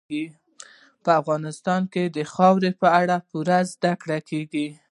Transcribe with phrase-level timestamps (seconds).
[1.03, 4.67] په افغانستان کې د خاورې په اړه پوره زده کړه کېږي.